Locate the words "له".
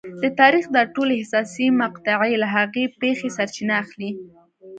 2.43-2.47